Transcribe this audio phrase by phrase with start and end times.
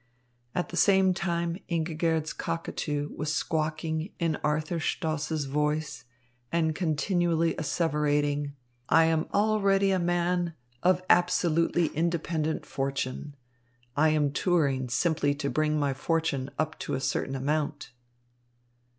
[0.55, 6.05] At the same time Ingigerd's cockatoo was squawking in Arthur Stoss's voice
[6.51, 8.53] and continually asseverating:
[8.89, 13.35] "I am already a man of absolutely independent fortune.
[13.95, 17.91] I am touring simply to bring my fortune up to a certain amount."